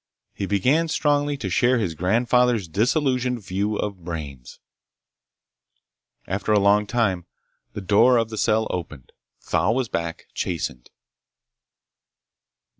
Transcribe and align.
He 0.33 0.47
began 0.47 0.87
strongly 0.87 1.37
to 1.37 1.47
share 1.47 1.77
his 1.77 1.93
grandfather's 1.93 2.67
disillusioned 2.67 3.45
view 3.45 3.75
of 3.77 4.03
brains. 4.03 4.59
After 6.25 6.51
a 6.51 6.57
long 6.59 6.87
time 6.87 7.27
the 7.73 7.81
door 7.81 8.17
of 8.17 8.31
the 8.31 8.37
cell 8.39 8.65
opened. 8.71 9.11
Thal 9.41 9.75
was 9.75 9.89
back, 9.89 10.25
chastened. 10.33 10.89